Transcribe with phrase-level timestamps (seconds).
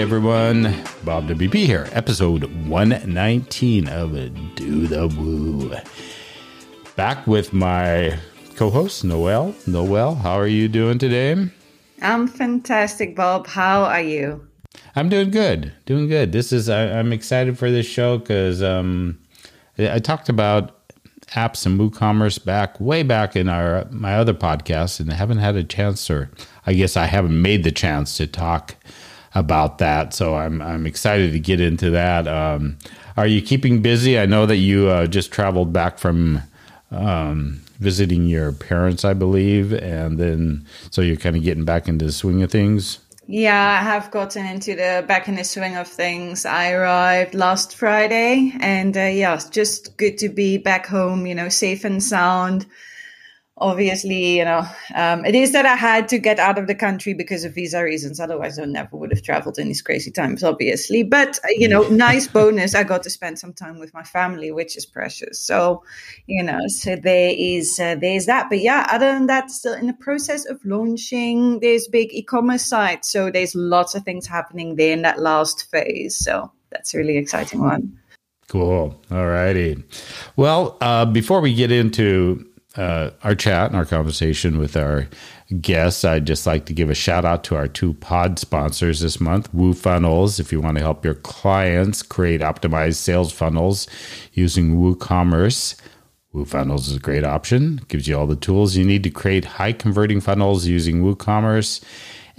[0.00, 4.12] Hey everyone, Bob WP here, episode 119 of
[4.54, 5.74] Do the Woo.
[6.96, 8.18] Back with my
[8.56, 9.54] co host, Noel.
[9.66, 11.50] Noel, how are you doing today?
[12.00, 13.46] I'm fantastic, Bob.
[13.46, 14.48] How are you?
[14.96, 16.32] I'm doing good, doing good.
[16.32, 19.18] This is, I, am excited for this show because um,
[19.78, 20.88] I, I talked about
[21.32, 25.56] apps and WooCommerce back way back in our my other podcast, and I haven't had
[25.56, 26.30] a chance, or
[26.66, 28.76] I guess I haven't made the chance to talk
[29.34, 30.14] about that.
[30.14, 32.26] So I'm I'm excited to get into that.
[32.26, 32.78] Um,
[33.16, 34.18] are you keeping busy?
[34.18, 36.42] I know that you uh, just traveled back from
[36.90, 42.04] um, visiting your parents, I believe, and then so you're kind of getting back into
[42.04, 42.98] the swing of things.
[43.26, 46.44] Yeah, I have gotten into the back in the swing of things.
[46.44, 51.26] I arrived last Friday, and uh, yeah, it's just good to be back home.
[51.26, 52.66] You know, safe and sound
[53.60, 57.12] obviously, you know, um, it is that I had to get out of the country
[57.12, 58.18] because of visa reasons.
[58.18, 61.02] Otherwise, I never would have traveled in these crazy times, obviously.
[61.02, 62.74] But, uh, you know, nice bonus.
[62.74, 65.38] I got to spend some time with my family, which is precious.
[65.38, 65.84] So,
[66.26, 68.48] you know, so there is, uh, there's that.
[68.48, 73.04] But yeah, other than that, still in the process of launching this big e-commerce site.
[73.04, 76.16] So there's lots of things happening there in that last phase.
[76.16, 77.96] So that's a really exciting one.
[78.48, 79.00] Cool.
[79.12, 79.80] All righty.
[80.34, 85.08] Well, uh, before we get into uh, our chat and our conversation with our
[85.60, 89.20] guests, I'd just like to give a shout out to our two pod sponsors this
[89.20, 90.38] month WooFunnels.
[90.38, 93.88] If you want to help your clients create optimized sales funnels
[94.32, 95.74] using WooCommerce,
[96.32, 97.80] WooFunnels is a great option.
[97.82, 101.82] It gives you all the tools you need to create high converting funnels using WooCommerce.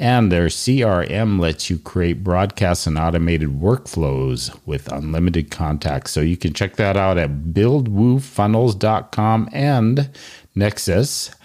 [0.01, 6.09] And their CRM lets you create broadcasts and automated workflows with unlimited contacts.
[6.09, 10.09] So you can check that out at buildwoofunnels.com and
[10.55, 11.35] Nexcess,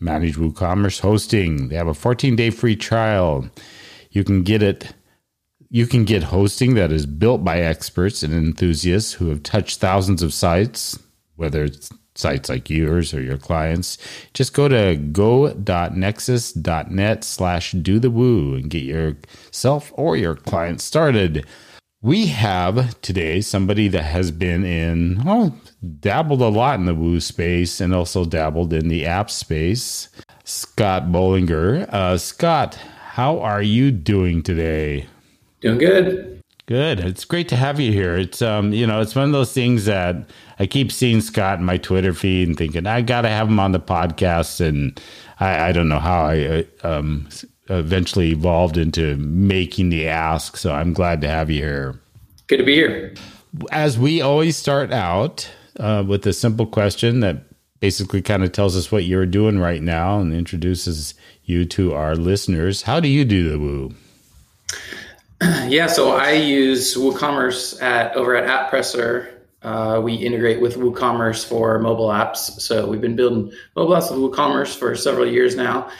[0.00, 1.68] Manage WooCommerce Hosting.
[1.68, 3.50] They have a 14 day free trial.
[4.10, 4.94] You can get it.
[5.68, 10.22] You can get hosting that is built by experts and enthusiasts who have touched thousands
[10.22, 10.98] of sites,
[11.34, 13.98] whether it's sites like yours or your clients,
[14.34, 21.46] just go to go.nexcess.net slash do the woo and get yourself or your client started.
[22.02, 25.54] We have today somebody that has been in, oh,
[26.00, 30.08] dabbled a lot in the woo space and also dabbled in the app space.
[30.44, 31.92] Scott Bolinger.
[31.92, 35.06] Uh, Scott, how are you doing today?
[35.60, 36.35] Doing good.
[36.66, 36.98] Good.
[36.98, 38.16] It's great to have you here.
[38.16, 40.16] It's um, you know, it's one of those things that
[40.58, 43.60] I keep seeing Scott in my Twitter feed and thinking I got to have him
[43.60, 45.00] on the podcast, and
[45.38, 47.28] I, I don't know how I uh, um
[47.68, 50.56] eventually evolved into making the ask.
[50.56, 52.00] So I'm glad to have you here.
[52.48, 53.14] Good to be here.
[53.70, 55.48] As we always start out
[55.78, 57.44] uh, with a simple question that
[57.78, 62.16] basically kind of tells us what you're doing right now and introduces you to our
[62.16, 62.82] listeners.
[62.82, 63.94] How do you do the woo?
[65.68, 69.32] Yeah, so I use WooCommerce at over at AppPresser.
[69.62, 72.60] Uh, we integrate with WooCommerce for mobile apps.
[72.60, 75.90] So we've been building mobile apps with WooCommerce for several years now.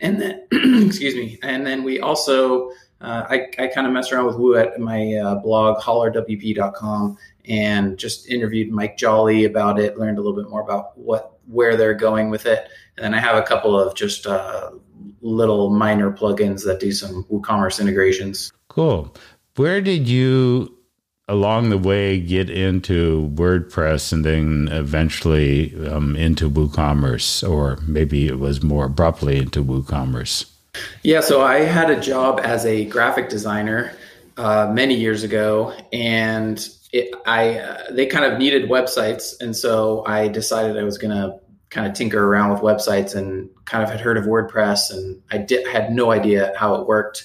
[0.00, 0.46] And then,
[0.86, 2.70] excuse me, and then we also
[3.04, 7.98] uh, I, I kind of mess around with Woo at my uh, blog hollerwp.com and
[7.98, 9.98] just interviewed Mike Jolley about it.
[9.98, 12.66] Learned a little bit more about what where they're going with it,
[12.96, 14.70] and then I have a couple of just uh,
[15.20, 18.50] little minor plugins that do some WooCommerce integrations.
[18.74, 19.14] Cool.
[19.54, 20.76] Where did you
[21.28, 28.40] along the way get into WordPress and then eventually um, into WooCommerce, or maybe it
[28.40, 30.50] was more abruptly into WooCommerce?
[31.04, 33.92] Yeah, so I had a job as a graphic designer
[34.36, 40.04] uh, many years ago, and it, I uh, they kind of needed websites, and so
[40.04, 41.38] I decided I was going to
[41.70, 45.46] kind of tinker around with websites, and kind of had heard of WordPress, and I
[45.70, 47.24] had no idea how it worked.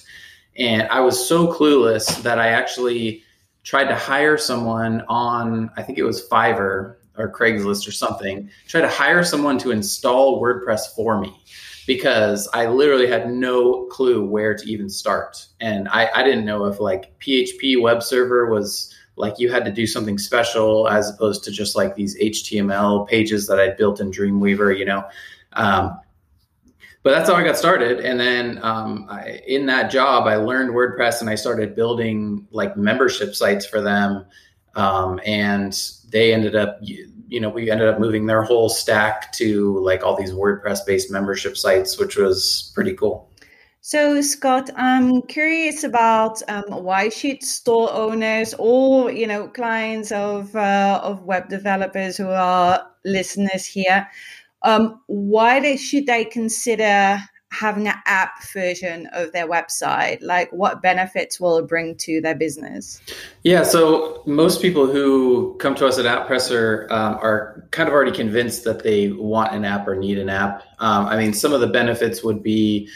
[0.60, 3.24] And I was so clueless that I actually
[3.64, 8.82] tried to hire someone on, I think it was Fiverr or Craigslist or something, try
[8.82, 11.34] to hire someone to install WordPress for me
[11.86, 15.46] because I literally had no clue where to even start.
[15.60, 19.72] And I, I didn't know if like PHP web server was like you had to
[19.72, 24.10] do something special as opposed to just like these HTML pages that I'd built in
[24.10, 25.04] Dreamweaver, you know.
[25.54, 25.98] Um,
[27.02, 28.00] but that's how I got started.
[28.00, 32.76] And then um, I, in that job, I learned WordPress and I started building like
[32.76, 34.26] membership sites for them.
[34.76, 35.74] Um, and
[36.10, 40.16] they ended up, you know, we ended up moving their whole stack to like all
[40.16, 43.30] these WordPress based membership sites, which was pretty cool.
[43.82, 50.54] So, Scott, I'm curious about um, why should store owners or you know clients of
[50.54, 54.06] uh, of web developers who are listeners here
[54.62, 57.18] um, why they, should they consider
[57.52, 60.18] having an app version of their website?
[60.22, 63.00] Like, what benefits will it bring to their business?
[63.42, 68.12] Yeah, so most people who come to us at AppPresser um, are kind of already
[68.12, 70.62] convinced that they want an app or need an app.
[70.78, 72.88] Um, I mean, some of the benefits would be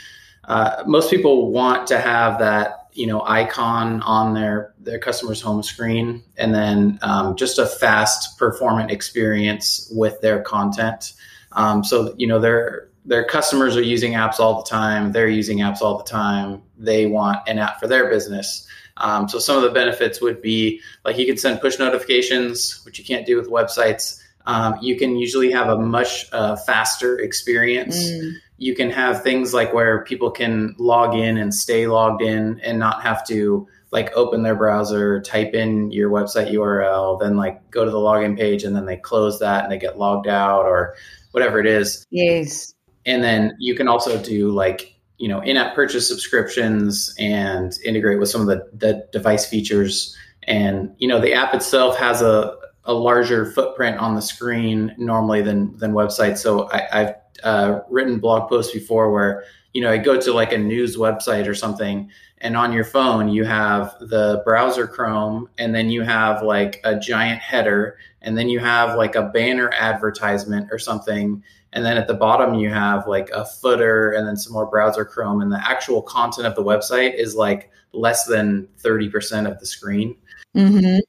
[0.47, 5.63] uh, most people want to have that you know icon on their their customer's home
[5.63, 11.13] screen and then um, just a fast performant experience with their content
[11.55, 15.13] um, so you know their their customers are using apps all the time.
[15.13, 16.63] They're using apps all the time.
[16.79, 18.67] They want an app for their business.
[18.97, 22.99] Um, so some of the benefits would be like you can send push notifications which
[22.99, 24.21] you can't do with websites.
[24.47, 28.11] Um, you can usually have a much uh, faster experience.
[28.11, 28.35] Mm.
[28.59, 32.79] You can have things like where people can log in and stay logged in and
[32.79, 37.85] not have to like open their browser, type in your website URL, then like go
[37.85, 40.95] to the login page and then they close that and they get logged out or
[41.35, 42.07] whatever it is.
[42.11, 42.75] Yes.
[43.05, 48.29] And then you can also do like, you know, in-app purchase subscriptions and integrate with
[48.29, 50.17] some of the, the device features.
[50.45, 55.43] And, you know, the app itself has a, a larger footprint on the screen normally
[55.43, 56.39] than than websites.
[56.39, 60.53] So I, I've uh, written blog posts before where you know I go to like
[60.53, 65.75] a news website or something, and on your phone you have the browser Chrome, and
[65.75, 70.69] then you have like a giant header, and then you have like a banner advertisement
[70.73, 71.43] or something,
[71.75, 75.05] and then at the bottom you have like a footer, and then some more browser
[75.05, 79.59] Chrome, and the actual content of the website is like less than thirty percent of
[79.59, 80.17] the screen.
[80.57, 81.01] Mm-hmm.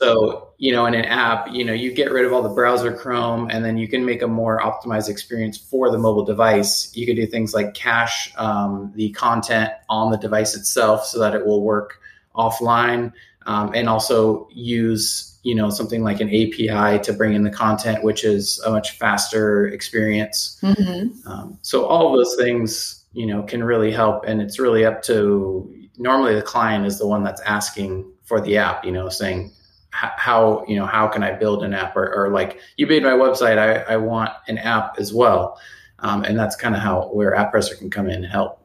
[0.00, 2.92] So, you know, in an app, you know, you get rid of all the browser
[2.92, 6.96] Chrome and then you can make a more optimized experience for the mobile device.
[6.96, 11.34] You can do things like cache um, the content on the device itself so that
[11.34, 12.00] it will work
[12.36, 13.12] offline
[13.46, 18.04] um, and also use, you know, something like an API to bring in the content,
[18.04, 20.60] which is a much faster experience.
[20.62, 21.28] Mm-hmm.
[21.28, 24.26] Um, so all of those things, you know, can really help.
[24.28, 28.58] And it's really up to normally the client is the one that's asking for the
[28.58, 29.50] app, you know, saying,
[29.90, 33.12] how you know how can I build an app or, or like you made my
[33.12, 35.58] website I, I want an app as well
[36.00, 38.60] um, and that's kind of how where AppPresser can come in and help.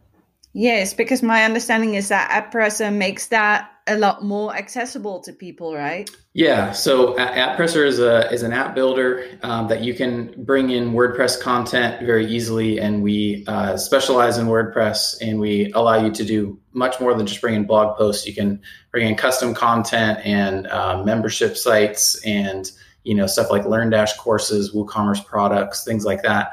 [0.54, 5.76] Yes, because my understanding is that AppPresser makes that a lot more accessible to people,
[5.76, 6.10] right?
[6.34, 6.72] Yeah.
[6.72, 11.42] So AppPresser is a is an app builder um, that you can bring in WordPress
[11.42, 16.60] content very easily, and we uh, specialize in WordPress, and we allow you to do
[16.72, 18.26] much more than just bring in blog posts.
[18.26, 18.62] You can
[18.92, 22.72] bring in custom content and uh, membership sites, and
[23.04, 26.52] you know stuff like LearnDash courses, WooCommerce products, things like that.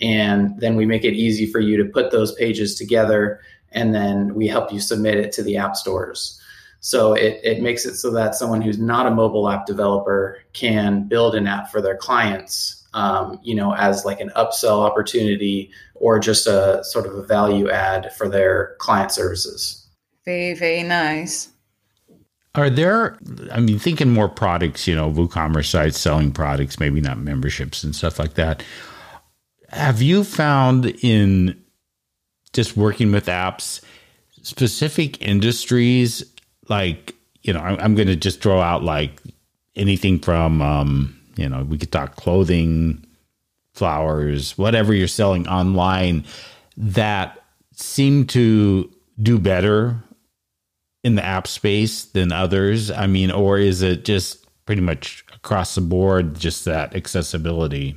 [0.00, 3.40] And then we make it easy for you to put those pages together,
[3.72, 6.40] and then we help you submit it to the app stores.
[6.80, 11.06] So it, it makes it so that someone who's not a mobile app developer can
[11.06, 16.18] build an app for their clients, um, you know, as like an upsell opportunity or
[16.18, 19.86] just a sort of a value add for their client services.
[20.24, 21.50] Very, very nice.
[22.54, 23.16] Are there,
[23.52, 27.94] I mean, thinking more products, you know, WooCommerce sites selling products, maybe not memberships and
[27.94, 28.64] stuff like that.
[29.70, 31.62] Have you found in
[32.52, 33.80] just working with apps,
[34.42, 36.24] specific industries
[36.68, 39.20] like you know, I'm, I'm going to just throw out like
[39.76, 43.06] anything from um, you know, we could talk clothing,
[43.72, 46.24] flowers, whatever you're selling online
[46.76, 47.42] that
[47.72, 48.90] seem to
[49.22, 50.02] do better
[51.02, 52.90] in the app space than others?
[52.90, 57.96] I mean, or is it just pretty much across the board, just that accessibility?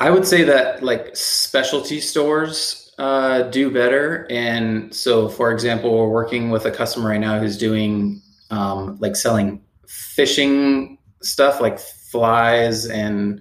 [0.00, 4.26] I would say that like specialty stores uh, do better.
[4.30, 9.14] And so, for example, we're working with a customer right now who's doing um, like
[9.14, 13.40] selling fishing stuff like flies and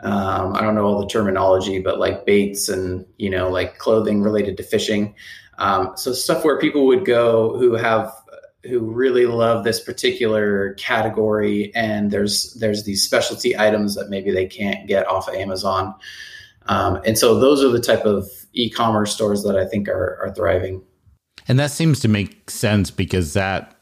[0.00, 4.20] um, I don't know all the terminology, but like baits and you know like clothing
[4.20, 5.14] related to fishing.
[5.58, 8.12] Um, so stuff where people would go who have
[8.68, 14.46] who really love this particular category, and there's there's these specialty items that maybe they
[14.46, 15.94] can't get off of Amazon.
[16.66, 20.34] Um, and so those are the type of e-commerce stores that I think are, are
[20.34, 20.82] thriving.
[21.46, 23.76] And that seems to make sense because that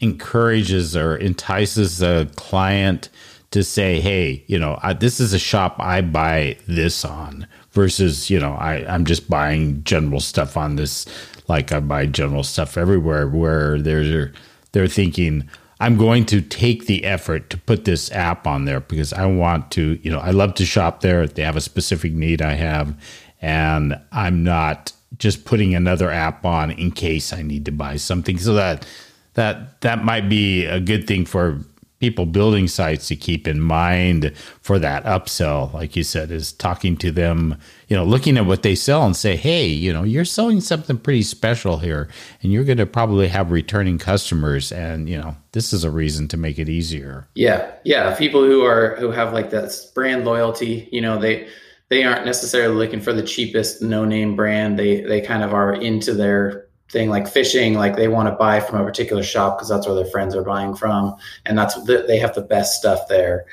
[0.00, 3.08] encourages or entices a client
[3.52, 8.30] to say, "Hey, you know, I, this is a shop I buy this on," versus
[8.30, 11.06] you know, I I'm just buying general stuff on this,
[11.48, 13.28] like I buy general stuff everywhere.
[13.28, 14.32] Where they're
[14.72, 15.48] they're thinking,
[15.80, 19.70] I'm going to take the effort to put this app on there because I want
[19.72, 21.26] to, you know, I love to shop there.
[21.26, 22.96] They have a specific need I have,
[23.42, 28.38] and I'm not just putting another app on in case I need to buy something.
[28.38, 28.86] So that
[29.34, 31.60] that that might be a good thing for
[32.04, 34.30] people building sites to keep in mind
[34.60, 37.58] for that upsell, like you said, is talking to them,
[37.88, 40.98] you know, looking at what they sell and say, hey, you know, you're selling something
[40.98, 42.06] pretty special here
[42.42, 44.70] and you're going to probably have returning customers.
[44.70, 47.26] And, you know, this is a reason to make it easier.
[47.34, 47.72] Yeah.
[47.84, 48.14] Yeah.
[48.16, 51.48] People who are, who have like that brand loyalty, you know, they,
[51.88, 54.78] they aren't necessarily looking for the cheapest no name brand.
[54.78, 56.63] They, they kind of are into their
[56.94, 59.94] thing like fishing like they want to buy from a particular shop because that's where
[59.94, 63.44] their friends are buying from and that's they have the best stuff there.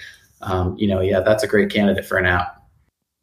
[0.44, 2.64] Um, you know yeah that's a great candidate for an app.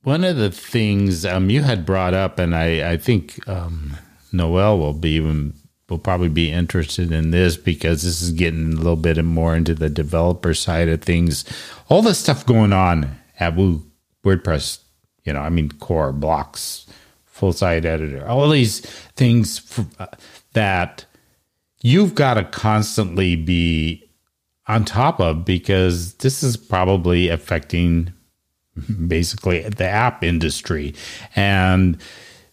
[0.02, 3.96] One of the things um, you had brought up and i, I think um,
[4.30, 5.54] noel will be even
[5.88, 9.74] will probably be interested in this because this is getting a little bit more into
[9.74, 11.46] the developer side of things.
[11.88, 14.80] All the stuff going on at wordpress
[15.24, 16.86] you know i mean core blocks
[17.38, 18.80] full site editor, all these
[19.16, 19.62] things
[19.98, 20.06] uh,
[20.54, 21.04] that
[21.80, 24.04] you've got to constantly be
[24.66, 28.12] on top of because this is probably affecting
[29.06, 30.94] basically the app industry.
[31.36, 31.96] And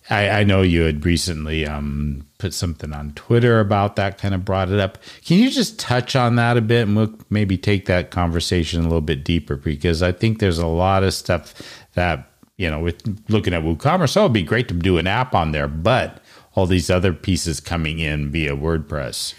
[0.09, 4.45] I, I know you had recently um, put something on Twitter about that, kind of
[4.45, 4.99] brought it up.
[5.25, 8.83] Can you just touch on that a bit and we'll maybe take that conversation a
[8.83, 9.55] little bit deeper?
[9.55, 11.55] Because I think there's a lot of stuff
[11.95, 15.35] that you know, with looking at WooCommerce, oh, it'd be great to do an app
[15.35, 16.21] on there, but
[16.55, 19.33] all these other pieces coming in via WordPress.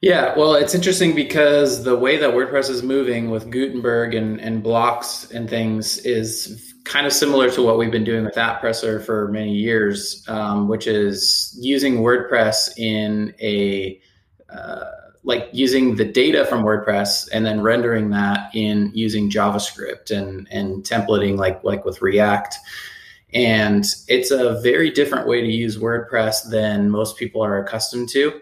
[0.00, 4.62] Yeah, well, it's interesting because the way that WordPress is moving with Gutenberg and, and
[4.62, 9.28] blocks and things is kind of similar to what we've been doing with AppPresser for
[9.28, 14.00] many years, um, which is using WordPress in a
[14.50, 14.84] uh,
[15.28, 20.82] like using the data from WordPress and then rendering that in using JavaScript and and
[20.84, 22.56] templating like like with React.
[23.34, 28.40] And it's a very different way to use WordPress than most people are accustomed to.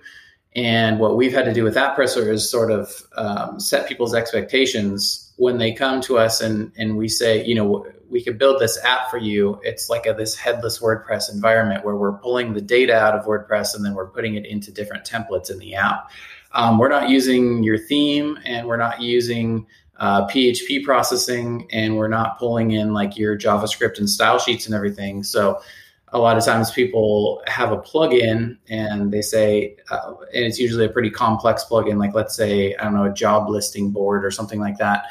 [0.55, 5.33] And what we've had to do with AppPresser is sort of um, set people's expectations
[5.39, 8.79] when they come to us and and we say, you know, we could build this
[8.85, 9.59] app for you.
[9.65, 13.75] It's like a, this headless WordPress environment where we're pulling the data out of WordPress
[13.75, 16.13] and then we're putting it into different templates in the app.
[16.57, 19.67] Um, we're not using your theme and we're not using
[19.99, 24.75] uh, PHP processing and we're not pulling in like your JavaScript and style sheets and
[24.75, 25.23] everything.
[25.23, 25.61] So
[26.09, 30.87] a lot of times people have a plugin and they say, uh, and it's usually
[30.87, 34.31] a pretty complex plugin, like let's say, I don't know, a job listing board or
[34.31, 35.05] something like that,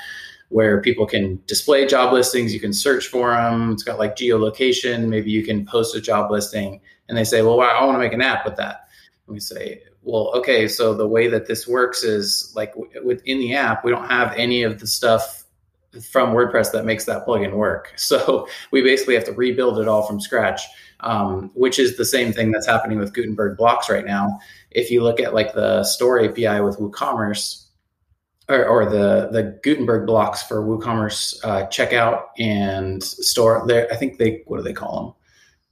[0.49, 3.71] where people can display job listings, you can search for them.
[3.71, 5.09] It's got like geolocation.
[5.09, 8.13] Maybe you can post a job listing and they say, well, I want to make
[8.13, 8.84] an app with that.
[9.27, 13.84] We say, well, okay, so the way that this works is like within the app,
[13.84, 15.46] we don't have any of the stuff
[16.01, 17.94] from WordPress that makes that plugin work.
[18.05, 20.62] So we basically have to rebuild it all from scratch,
[21.00, 24.39] um, which is the same thing that's happening with Gutenberg blocks right now.
[24.70, 27.63] If you look at like the store API with WooCommerce,
[28.48, 34.20] or, or the the Gutenberg blocks for WooCommerce uh, checkout and store, there, I think
[34.20, 35.13] they what do they call them?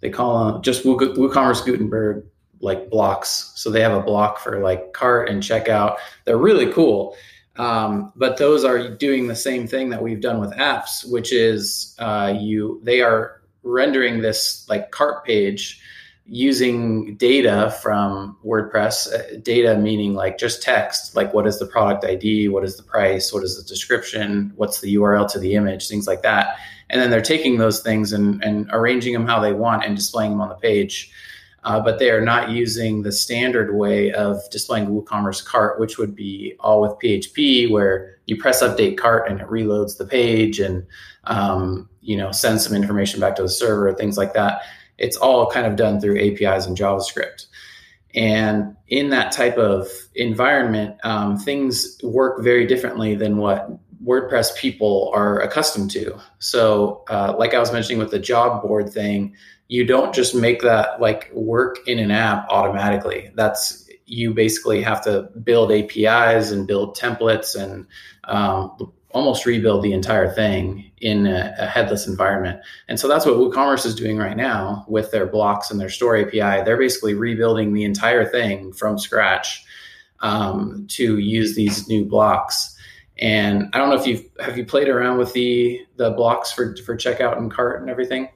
[0.02, 2.26] They call them just WooCommerce Gutenberg
[2.60, 3.52] like blocks.
[3.56, 5.98] So they have a block for like cart and checkout.
[6.26, 7.16] They're really cool.
[7.56, 11.96] Um, but those are doing the same thing that we've done with apps, which is
[12.00, 15.80] uh, you they are rendering this like cart page
[16.26, 19.14] using data from WordPress.
[19.14, 22.84] Uh, data meaning like just text, like what is the product ID, what is the
[22.84, 26.58] price, what is the description, what's the URL to the image, things like that.
[26.90, 30.32] And then they're taking those things and, and arranging them how they want and displaying
[30.32, 31.12] them on the page
[31.64, 36.16] uh, but they are not using the standard way of displaying WooCommerce cart, which would
[36.16, 40.86] be all with PHP, where you press update cart and it reloads the page and
[41.26, 44.62] um, you know sends some information back to the server, things like that.
[44.98, 47.48] It's all kind of done through APIs and JavaScript.
[48.16, 53.72] And in that type of environment, um, things work very differently than what
[54.06, 56.20] WordPress people are accustomed to.
[56.40, 59.36] So, uh, like I was mentioning with the job board thing,
[59.68, 63.32] you don't just make that like work in an app automatically.
[63.36, 67.88] That's you basically have to build APIs and build templates and
[68.26, 72.60] um, almost rebuild the entire thing in a, a, headless environment.
[72.88, 76.18] And so that's what WooCommerce is doing right now with their blocks and their store
[76.18, 76.64] API.
[76.64, 79.64] They're basically rebuilding the entire thing from scratch
[80.22, 82.76] um, to use these new blocks.
[83.20, 86.76] And I don't know if you've have you played around with the the blocks for
[86.78, 88.28] for checkout and cart and everything.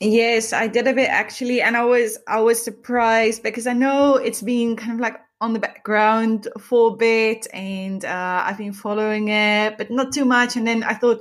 [0.00, 4.16] Yes, I did a bit actually, and I was I was surprised because I know
[4.16, 8.72] it's been kind of like on the background for a bit, and uh, I've been
[8.72, 10.56] following it, but not too much.
[10.56, 11.20] And then I thought,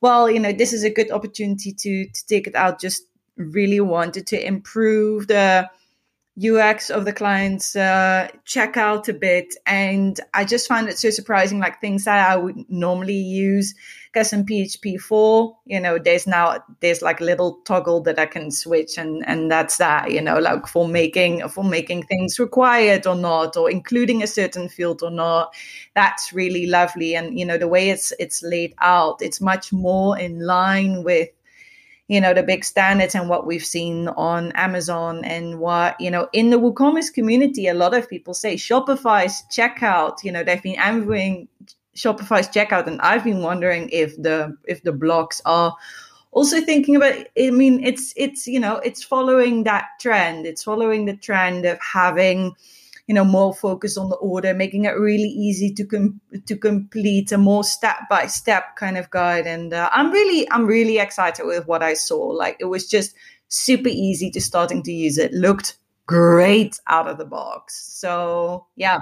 [0.00, 2.80] well, you know, this is a good opportunity to to take it out.
[2.80, 3.04] Just
[3.36, 5.68] really wanted to improve the
[6.42, 9.54] UX of the client's uh, checkout a bit.
[9.66, 13.74] And I just find it so surprising, like things that I would normally use.
[14.16, 18.52] In PHP 4, you know, there's now, there's like a little toggle that I can
[18.52, 23.16] switch and, and that's that, you know, like for making, for making things required or
[23.16, 25.52] not, or including a certain field or not.
[25.96, 27.16] That's really lovely.
[27.16, 31.30] And, you know, the way it's, it's laid out, it's much more in line with
[32.08, 36.28] you know the big standards and what we've seen on Amazon and what you know
[36.32, 37.66] in the WooCommerce community.
[37.66, 40.22] A lot of people say Shopify's checkout.
[40.22, 41.48] You know they've been envying
[41.96, 45.74] Shopify's checkout, and I've been wondering if the if the blocks are
[46.32, 47.14] also thinking about.
[47.38, 50.46] I mean, it's it's you know it's following that trend.
[50.46, 52.54] It's following the trend of having
[53.06, 57.32] you know more focus on the order making it really easy to com- to complete
[57.32, 59.46] a more step by step kind of guide.
[59.46, 62.18] And uh, i'm really i'm really excited with what i saw.
[62.18, 63.14] Like it was just
[63.48, 65.32] super easy to starting to use it.
[65.32, 67.86] Looked great out of the box.
[67.94, 69.00] So yeah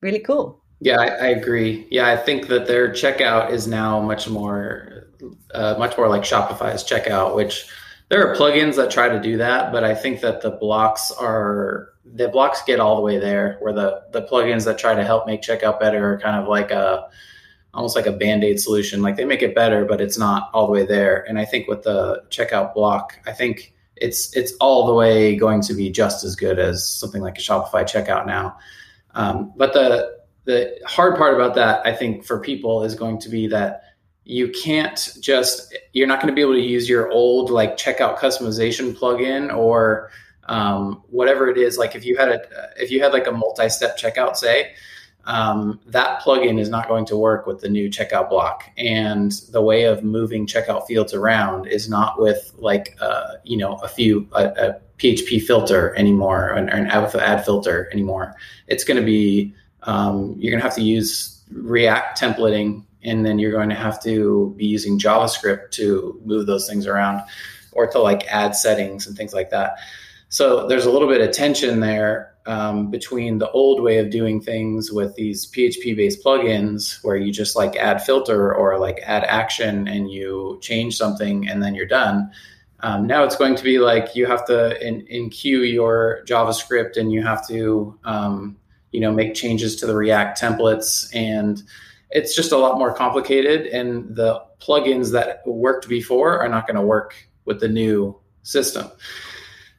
[0.00, 0.62] really cool.
[0.80, 1.86] Yeah I, I agree.
[1.90, 5.08] Yeah i think that their checkout is now much more
[5.52, 7.68] uh, much more like shopify's checkout which
[8.08, 11.92] there are plugins that try to do that but i think that the blocks are
[12.14, 15.26] the blocks get all the way there where the the plugins that try to help
[15.26, 17.08] make checkout better are kind of like a
[17.74, 19.02] almost like a band-aid solution.
[19.02, 21.24] Like they make it better but it's not all the way there.
[21.28, 25.60] And i think with the checkout block i think it's it's all the way going
[25.62, 28.56] to be just as good as something like a shopify checkout now.
[29.14, 33.28] Um, but the the hard part about that i think for people is going to
[33.28, 33.82] be that
[34.28, 38.18] you can't just you're not going to be able to use your old like checkout
[38.18, 40.10] customization plugin or
[40.44, 41.78] um, whatever it is.
[41.78, 42.40] Like if you had a
[42.76, 44.74] if you had like a multi-step checkout say
[45.24, 48.64] um, that plugin is not going to work with the new checkout block.
[48.76, 53.76] And the way of moving checkout fields around is not with like uh, you know
[53.76, 58.34] a few a, a php filter anymore or an, an add, add filter anymore.
[58.66, 59.54] It's going to be
[59.84, 64.02] um, you're going to have to use react templating and then you're going to have
[64.02, 67.22] to be using javascript to move those things around
[67.72, 69.78] or to like add settings and things like that
[70.28, 74.40] so there's a little bit of tension there um, between the old way of doing
[74.40, 79.24] things with these PHP based plugins where you just like add filter or like add
[79.24, 82.30] action and you change something and then you're done.
[82.80, 87.12] Um, now it's going to be like you have to in, enqueue your JavaScript and
[87.12, 88.56] you have to, um,
[88.92, 91.14] you know, make changes to the React templates.
[91.14, 91.62] And
[92.10, 93.66] it's just a lot more complicated.
[93.66, 98.90] And the plugins that worked before are not going to work with the new system.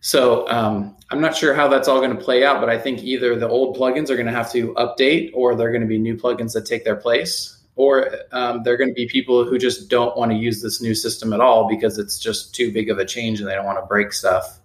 [0.01, 3.03] So um, I'm not sure how that's all going to play out, but I think
[3.03, 5.97] either the old plugins are going to have to update, or they're going to be
[5.97, 9.89] new plugins that take their place, or um, they're going to be people who just
[9.89, 12.97] don't want to use this new system at all because it's just too big of
[12.97, 14.58] a change and they don't want to break stuff.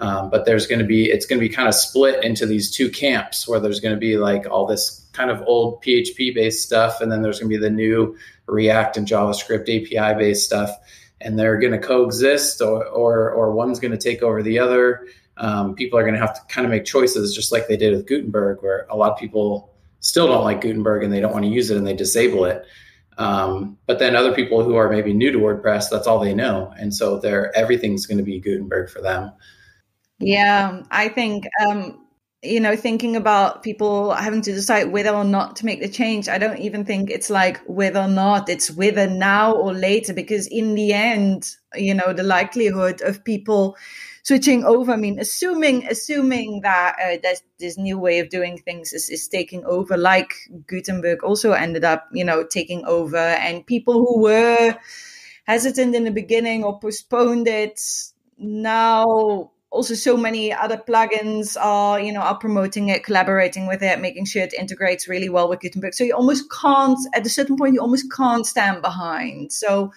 [0.00, 2.70] Um, but there's going to be it's going to be kind of split into these
[2.70, 6.64] two camps where there's going to be like all this kind of old PHP based
[6.64, 10.70] stuff, and then there's going to be the new React and JavaScript API based stuff
[11.20, 15.06] and they're going to coexist or, or, or one's going to take over the other.
[15.36, 17.92] Um, people are going to have to kind of make choices just like they did
[17.92, 21.44] with Gutenberg, where a lot of people still don't like Gutenberg and they don't want
[21.44, 22.64] to use it and they disable it.
[23.18, 26.72] Um, but then other people who are maybe new to WordPress, that's all they know.
[26.78, 29.32] And so they're, everything's going to be Gutenberg for them.
[30.20, 32.06] Yeah, I think um,
[32.42, 36.28] you know, thinking about people having to decide whether or not to make the change,
[36.28, 40.46] I don't even think it's like whether or not, it's whether now or later, because
[40.46, 43.76] in the end, you know, the likelihood of people
[44.22, 48.92] switching over, I mean, assuming, assuming that uh, that this new way of doing things
[48.92, 50.32] is, is taking over, like
[50.66, 54.76] Gutenberg also ended up, you know, taking over and people who were
[55.46, 57.80] hesitant in the beginning or postponed it
[58.38, 64.00] now also so many other plugins are you know are promoting it collaborating with it
[64.00, 65.94] making sure it integrates really well with gutenberg.
[65.94, 69.52] So you almost can't at a certain point you almost can't stand behind.
[69.52, 69.92] So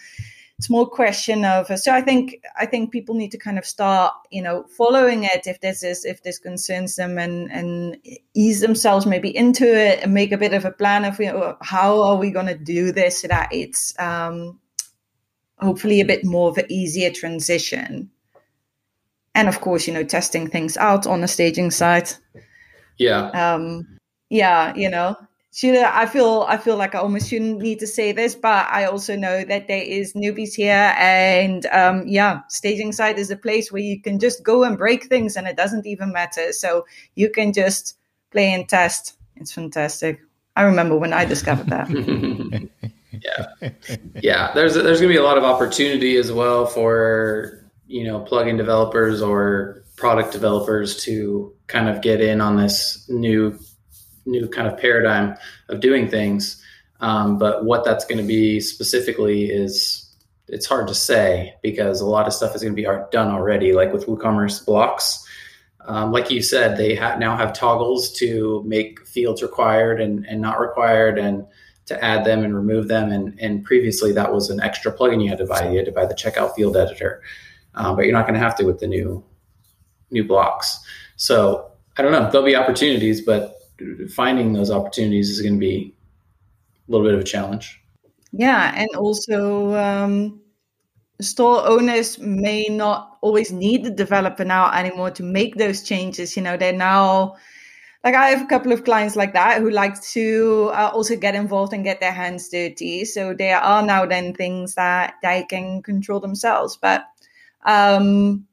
[0.59, 4.13] it's more question of so i think i think people need to kind of start
[4.31, 7.97] you know following it if this is if this concerns them and and
[8.33, 11.57] ease themselves maybe into it and make a bit of a plan of you know
[11.61, 14.57] how are we going to do this so that it's um
[15.59, 18.09] hopefully a bit more of an easier transition
[19.35, 22.19] and of course, you know, testing things out on the staging site.
[22.97, 23.29] Yeah.
[23.29, 25.15] Um, yeah, you know,
[25.53, 28.85] Sheila, I feel I feel like I almost shouldn't need to say this, but I
[28.85, 33.71] also know that there is newbies here, and um, yeah, staging site is a place
[33.71, 36.51] where you can just go and break things, and it doesn't even matter.
[36.53, 37.97] So you can just
[38.31, 39.15] play and test.
[39.35, 40.21] It's fantastic.
[40.55, 41.87] I remember when I discovered that.
[43.21, 43.69] yeah,
[44.23, 44.53] yeah.
[44.55, 47.62] There's there's going to be a lot of opportunity as well for
[47.93, 53.57] you know plugin developers or product developers to kind of get in on this new
[54.25, 55.35] new kind of paradigm
[55.69, 56.59] of doing things.
[57.01, 60.09] Um, but what that's going to be specifically is
[60.47, 63.73] it's hard to say because a lot of stuff is going to be done already,
[63.73, 65.23] like with WooCommerce blocks.
[65.85, 70.41] Um, like you said, they ha- now have toggles to make fields required and, and
[70.41, 71.45] not required, and
[71.85, 73.11] to add them and remove them.
[73.11, 75.69] And, and previously, that was an extra plugin you had to buy.
[75.69, 77.21] You had to buy the checkout field editor,
[77.75, 79.23] um, but you're not going to have to with the new
[80.11, 80.79] new blocks.
[81.15, 82.29] So I don't know.
[82.29, 83.57] There'll be opportunities, but
[84.13, 85.95] finding those opportunities is going to be
[86.87, 87.81] a little bit of a challenge.
[88.31, 90.41] Yeah, and also um,
[91.21, 96.35] store owners may not always need the developer now anymore to make those changes.
[96.35, 97.35] You know, they're now
[98.03, 101.35] like I have a couple of clients like that who like to uh, also get
[101.35, 103.05] involved and get their hands dirty.
[103.05, 106.77] So there are now then things that they can control themselves.
[106.81, 107.05] But
[107.65, 108.47] um,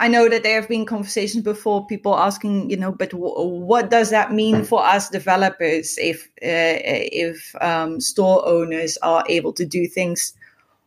[0.00, 3.90] I know that there have been conversations before, people asking, you know, but w- what
[3.90, 9.66] does that mean for us developers if uh, if um, store owners are able to
[9.66, 10.34] do things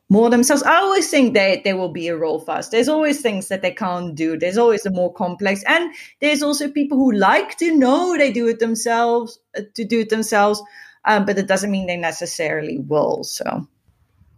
[0.08, 0.64] more themselves?
[0.64, 2.70] I always think that there will be a role for us.
[2.70, 4.38] There's always things that they can't do.
[4.38, 8.48] There's always the more complex, and there's also people who like to know they do
[8.48, 10.64] it themselves uh, to do it themselves,
[11.04, 13.26] um, but it doesn't mean they necessarily will.
[13.26, 13.68] So,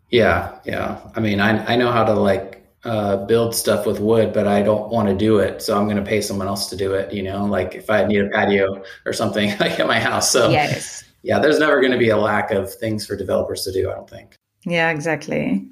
[0.10, 1.00] yeah, yeah.
[1.15, 4.62] I mean, I I know how to like uh, build stuff with wood, but I
[4.62, 5.62] don't want to do it.
[5.62, 7.13] So I'm going to pay someone else to do it.
[7.13, 10.30] You know, like if I need a patio or something like at my house.
[10.32, 13.72] So yes, yeah, there's never going to be a lack of things for developers to
[13.72, 13.89] do.
[13.89, 14.38] I don't think.
[14.65, 15.67] Yeah, exactly.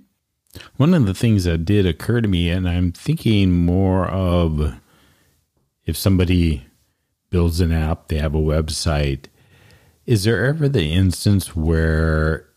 [0.78, 4.76] One of the things that did occur to me, and I'm thinking more of
[5.86, 6.66] if somebody
[7.30, 9.26] builds an app, they have a website.
[10.06, 12.50] Is there ever the instance where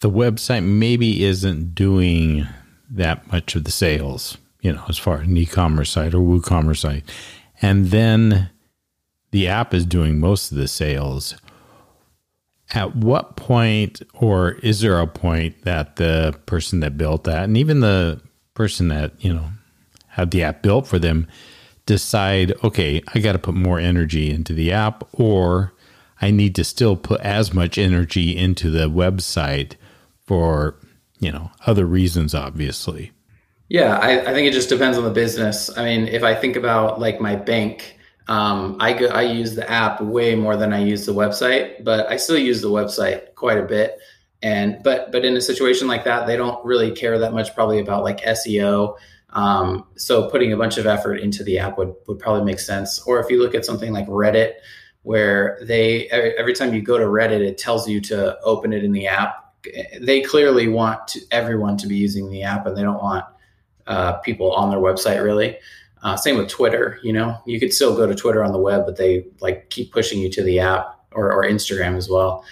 [0.00, 2.46] the website maybe isn't doing
[2.90, 6.78] that much of the sales, you know, as far as an e-commerce site or WooCommerce
[6.78, 7.04] site.
[7.62, 8.50] And then
[9.30, 11.36] the app is doing most of the sales.
[12.72, 17.56] At what point, or is there a point that the person that built that, and
[17.56, 18.20] even the
[18.54, 19.48] person that, you know,
[20.08, 21.26] had the app built for them,
[21.86, 25.74] decide, okay, I got to put more energy into the app, or
[26.20, 29.74] I need to still put as much energy into the website
[30.24, 30.76] for
[31.24, 33.12] you know, other reasons, obviously.
[33.70, 35.74] Yeah, I, I think it just depends on the business.
[35.74, 37.96] I mean, if I think about like my bank,
[38.28, 42.10] um, I go, I use the app way more than I use the website, but
[42.10, 43.98] I still use the website quite a bit.
[44.42, 47.80] And but but in a situation like that, they don't really care that much probably
[47.80, 48.96] about like SEO.
[49.30, 53.00] Um, so putting a bunch of effort into the app would would probably make sense.
[53.06, 54.56] Or if you look at something like Reddit,
[55.04, 58.92] where they every time you go to Reddit, it tells you to open it in
[58.92, 59.43] the app
[60.00, 63.24] they clearly want to, everyone to be using the app and they don't want
[63.86, 65.56] uh, people on their website really.
[66.02, 66.98] Uh, same with Twitter.
[67.02, 69.90] You know, you could still go to Twitter on the web, but they like keep
[69.92, 72.44] pushing you to the app or, or Instagram as well.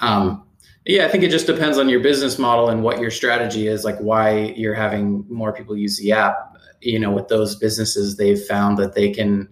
[0.00, 0.42] Um,
[0.86, 3.84] yeah, I think it just depends on your business model and what your strategy is,
[3.84, 6.56] like why you're having more people use the app.
[6.80, 9.48] You know, with those businesses, they've found that they can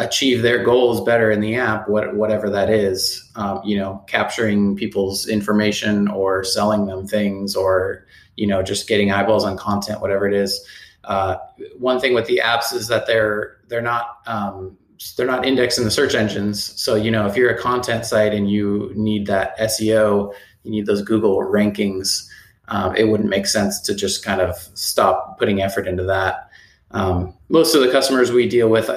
[0.00, 3.30] achieve their goals better in the app, what, whatever that is.
[3.36, 9.12] Um, you know, capturing people's information or selling them things, or you know, just getting
[9.12, 10.64] eyeballs on content, whatever it is.
[11.04, 11.36] Uh,
[11.78, 14.76] one thing with the apps is that they're they're not um,
[15.16, 16.64] they're not indexed in the search engines.
[16.80, 20.34] So you know, if you're a content site and you need that SEO,
[20.64, 22.28] you need those Google rankings.
[22.68, 26.50] Um, it wouldn't make sense to just kind of stop putting effort into that.
[26.92, 28.88] Um, most of the customers we deal with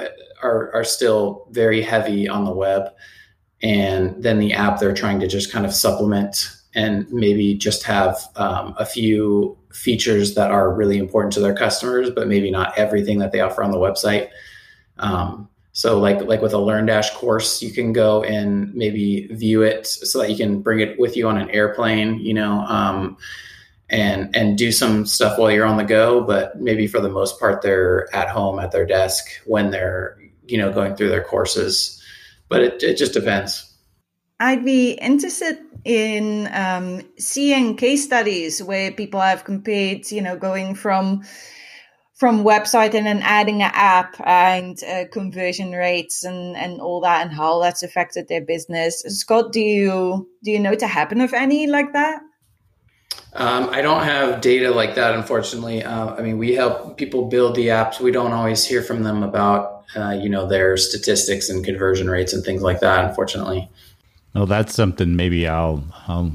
[0.44, 2.92] are are still very heavy on the web,
[3.62, 8.18] and then the app they're trying to just kind of supplement and maybe just have
[8.36, 13.20] um, a few features that are really important to their customers, but maybe not everything
[13.20, 14.30] that they offer on the website.
[14.98, 19.88] Um, so like like with a LearnDash course, you can go and maybe view it
[19.88, 23.18] so that you can bring it with you on an airplane, you know, um,
[23.90, 26.22] and and do some stuff while you're on the go.
[26.22, 30.58] But maybe for the most part, they're at home at their desk when they're you
[30.58, 32.02] know, going through their courses.
[32.50, 33.70] But it, it just depends.
[34.40, 40.76] I'd be interested in um, seeing case studies where people have compared, you know, going
[40.76, 41.24] from
[42.16, 47.26] from website and then adding an app and uh, conversion rates and and all that
[47.26, 49.02] and how that's affected their business.
[49.08, 52.22] Scott, do you do you know to happen of any like that?
[53.36, 55.84] Um, I don't have data like that, unfortunately.
[55.84, 58.00] Uh, I mean, we help people build the apps.
[58.00, 62.34] We don't always hear from them about, uh, you know, their statistics and conversion rates
[62.34, 63.06] and things like that.
[63.06, 63.70] Unfortunately.
[64.34, 65.16] Well, that's something.
[65.16, 66.32] Maybe I'll, I'll,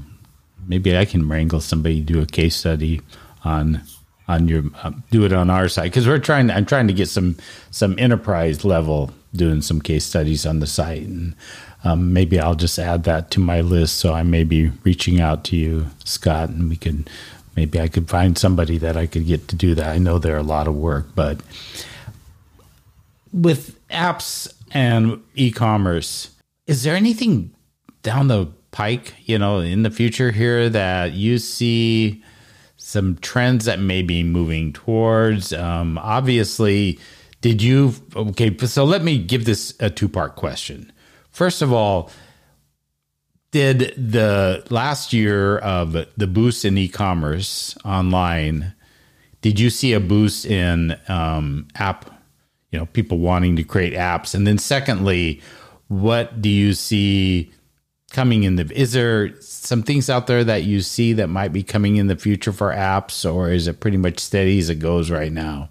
[0.66, 3.00] maybe I can wrangle somebody do a case study
[3.44, 3.82] on
[4.28, 6.50] on your um, do it on our side because we're trying.
[6.50, 7.36] I'm trying to get some
[7.70, 11.34] some enterprise level doing some case studies on the site, and
[11.82, 13.96] um, maybe I'll just add that to my list.
[13.96, 17.08] So I may be reaching out to you, Scott, and we could
[17.56, 19.88] maybe I could find somebody that I could get to do that.
[19.88, 21.40] I know they're a lot of work, but
[23.32, 26.30] with apps and e-commerce,
[26.66, 27.54] is there anything
[28.02, 32.22] down the pike, you know, in the future here that you see
[32.76, 35.52] some trends that may be moving towards?
[35.52, 36.98] Um, obviously,
[37.40, 37.94] did you?
[38.14, 40.92] Okay, so let me give this a two part question.
[41.30, 42.10] First of all,
[43.50, 48.74] did the last year of the boost in e-commerce online?
[49.40, 52.17] Did you see a boost in um, app?
[52.70, 55.40] You know, people wanting to create apps, and then secondly,
[55.88, 57.50] what do you see
[58.10, 58.70] coming in the?
[58.78, 62.16] Is there some things out there that you see that might be coming in the
[62.16, 65.70] future for apps, or is it pretty much steady as it goes right now?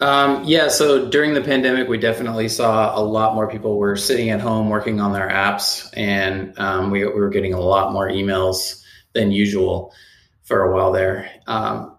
[0.00, 4.30] Um, yeah, so during the pandemic, we definitely saw a lot more people were sitting
[4.30, 8.08] at home working on their apps, and um, we, we, were getting a lot more
[8.08, 9.92] emails than usual
[10.44, 11.28] for a while there.
[11.48, 11.97] Um,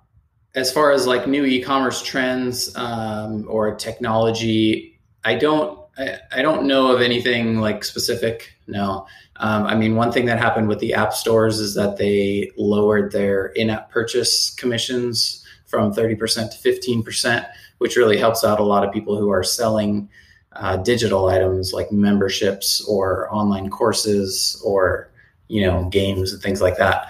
[0.56, 6.66] as far as like new e-commerce trends um, or technology, I don't I, I, don't
[6.66, 8.56] know of anything like specific.
[8.68, 9.06] No,
[9.38, 13.12] um, I mean one thing that happened with the app stores is that they lowered
[13.12, 17.46] their in-app purchase commissions from thirty percent to fifteen percent
[17.80, 20.08] which really helps out a lot of people who are selling
[20.54, 25.10] uh, digital items like memberships or online courses or
[25.48, 27.10] you know games and things like that.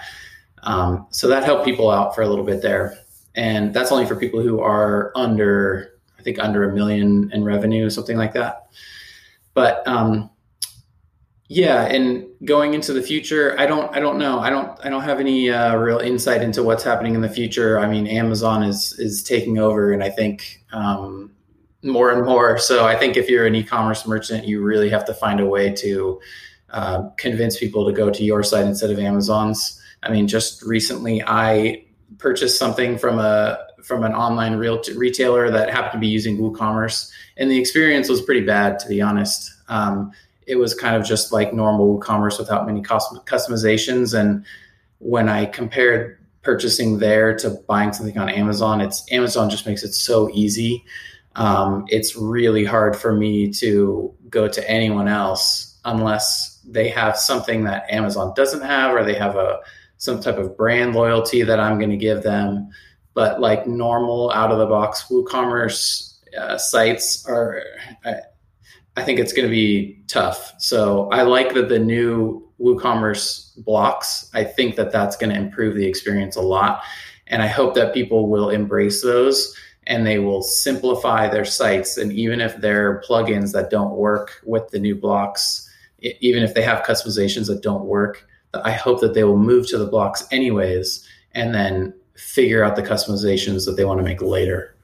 [0.62, 2.98] Um, so that helped people out for a little bit there,
[3.40, 7.88] and that's only for people who are under I think under a million in revenue,
[7.88, 8.66] something like that.
[9.54, 10.28] But um,
[11.48, 14.38] yeah, and going into the future, I don't, I don't know.
[14.40, 17.78] I don't, I don't have any uh, real insight into what's happening in the future.
[17.80, 21.32] I mean, Amazon is is taking over, and I think um,
[21.82, 22.58] more and more.
[22.58, 25.72] So I think if you're an e-commerce merchant, you really have to find a way
[25.76, 26.20] to
[26.68, 29.80] uh, convince people to go to your site instead of Amazon's.
[30.02, 31.86] I mean, just recently, I
[32.18, 37.10] purchased something from a from an online real retailer that happened to be using WooCommerce,
[37.36, 39.50] and the experience was pretty bad, to be honest.
[39.68, 40.12] Um,
[40.46, 44.18] it was kind of just like normal commerce without many custom- customizations.
[44.18, 44.44] And
[44.98, 49.94] when I compared purchasing there to buying something on Amazon, it's Amazon just makes it
[49.94, 50.84] so easy.
[51.36, 57.64] Um, it's really hard for me to go to anyone else unless they have something
[57.64, 59.60] that Amazon doesn't have, or they have a
[60.00, 62.70] some type of brand loyalty that I'm going to give them.
[63.12, 67.62] But like normal out of the box WooCommerce uh, sites are,
[68.96, 70.54] I think it's going to be tough.
[70.58, 74.30] So I like that the new WooCommerce blocks.
[74.32, 76.82] I think that that's going to improve the experience a lot,
[77.26, 79.54] and I hope that people will embrace those
[79.86, 81.96] and they will simplify their sites.
[81.98, 85.68] And even if there are plugins that don't work with the new blocks,
[86.00, 89.78] even if they have customizations that don't work, I hope that they will move to
[89.78, 94.74] the blocks anyways, and then figure out the customizations that they want to make later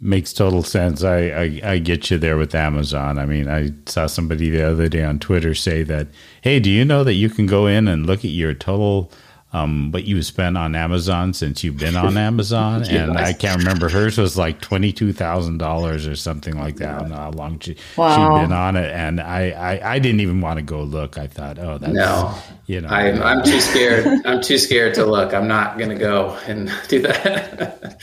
[0.00, 1.02] makes total sense.
[1.02, 3.18] I, I, I get you there with Amazon.
[3.18, 6.08] I mean, I saw somebody the other day on Twitter say that,
[6.42, 9.10] hey, do you know that you can go in and look at your total
[9.56, 12.90] um, what you spent on Amazon since you've been on Amazon, yes.
[12.90, 17.08] and I can't remember hers was like twenty two thousand dollars or something like that.
[17.08, 17.16] Yeah.
[17.16, 18.16] how long she wow.
[18.16, 21.16] she'd been on it, and I, I, I didn't even want to go look.
[21.16, 24.06] I thought, oh, that's no, you know, I'm, I'm too scared.
[24.26, 25.32] I'm too scared to look.
[25.32, 27.96] I'm not going to go and do that.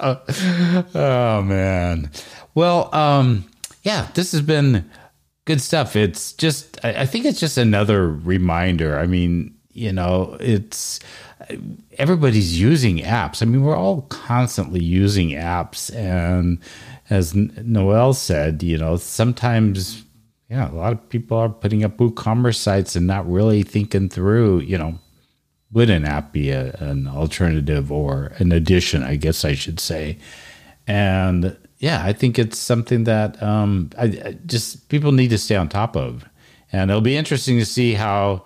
[0.94, 2.10] oh man,
[2.54, 3.44] well, um,
[3.82, 4.90] yeah, this has been
[5.44, 5.94] good stuff.
[5.94, 8.98] It's just, I, I think it's just another reminder.
[8.98, 11.00] I mean you know, it's
[11.98, 13.42] everybody's using apps.
[13.42, 15.94] I mean, we're all constantly using apps.
[15.94, 16.58] And
[17.10, 20.04] as Noel said, you know, sometimes,
[20.48, 24.60] yeah, a lot of people are putting up WooCommerce sites and not really thinking through,
[24.60, 24.98] you know,
[25.72, 30.18] would an app be a, an alternative or an addition, I guess I should say.
[30.86, 35.56] And yeah, I think it's something that um, I, I just people need to stay
[35.56, 36.24] on top of.
[36.72, 38.44] And it'll be interesting to see how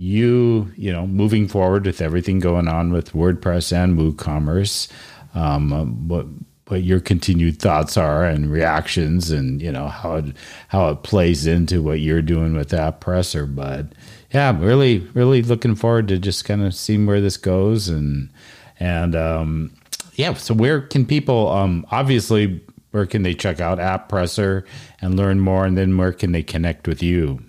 [0.00, 4.90] you, you know, moving forward with everything going on with WordPress and WooCommerce,
[5.34, 6.26] um, what
[6.68, 10.24] what your continued thoughts are and reactions, and you know how it
[10.68, 13.54] how it plays into what you're doing with AppPresser.
[13.54, 13.88] But
[14.32, 18.30] yeah, really, really looking forward to just kind of seeing where this goes, and
[18.78, 19.70] and um,
[20.14, 20.32] yeah.
[20.32, 21.50] So where can people?
[21.50, 24.64] Um, obviously, where can they check out AppPresser
[25.02, 27.42] and learn more, and then where can they connect with you?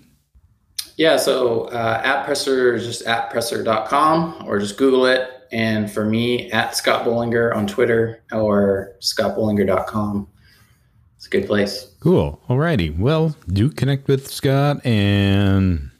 [0.96, 6.76] Yeah, so uh, AppPresser is just apppresser.com or just Google it And for me, at
[6.76, 10.28] Scott Bolinger on Twitter or scottbolinger.com.
[11.16, 11.92] It's a good place.
[12.00, 12.42] Cool.
[12.48, 12.98] Alrighty.
[12.98, 15.90] Well, do connect with Scott and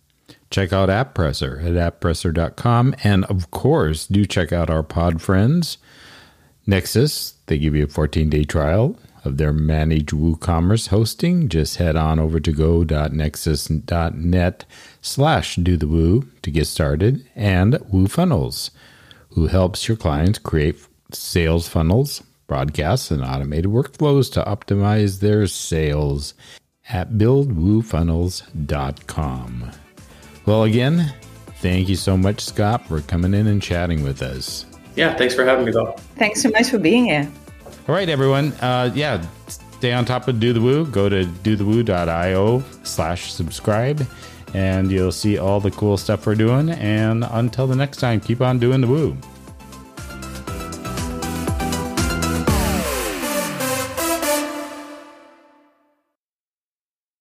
[0.50, 2.94] check out AppPresser at apppresser.com.
[3.04, 5.78] And of course, do check out our pod friends,
[6.66, 7.34] Nexcess.
[7.46, 11.48] They give you a 14 day trial of their managed WooCommerce hosting.
[11.48, 14.64] Just head on over to go.nexcess.net
[15.00, 17.24] slash do the woo to get started.
[17.34, 18.70] And WooFunnels,
[19.30, 20.76] who helps your clients create
[21.12, 26.34] sales funnels, broadcasts, and automated workflows to optimize their sales
[26.90, 29.70] at buildwoofunnels.com.
[30.44, 31.14] Well, again,
[31.60, 34.66] thank you so much, Scott, for coming in and chatting with us.
[34.96, 35.92] Yeah, thanks for having me, Bill.
[36.16, 37.30] Thanks so much for being here.
[37.88, 38.52] All right, everyone.
[38.60, 40.86] Uh, yeah, stay on top of Do the Woo.
[40.86, 44.06] Go to dothewoo.io slash subscribe,
[44.54, 46.70] and you'll see all the cool stuff we're doing.
[46.70, 49.16] And until the next time, keep on doing the woo.